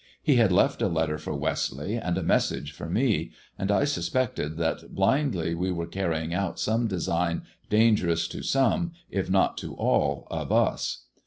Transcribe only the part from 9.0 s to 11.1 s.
if not to all of us.